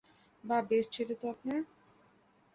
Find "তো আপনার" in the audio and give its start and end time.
1.15-1.59